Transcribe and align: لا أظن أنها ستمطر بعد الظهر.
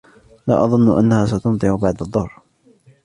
لا 0.47 0.63
أظن 0.65 0.97
أنها 0.99 1.25
ستمطر 1.25 1.75
بعد 1.75 2.01
الظهر. 2.01 2.41